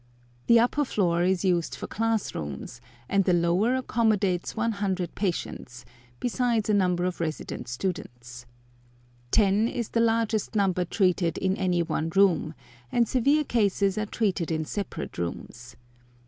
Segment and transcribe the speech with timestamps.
[0.47, 5.85] The upper floor is used for class rooms, and the lower accommodates 100 patients,
[6.19, 8.47] besides a number of resident students.
[9.29, 12.55] Ten is the largest number treated in any one room,
[12.91, 15.75] and severe cases are treated in separate rooms.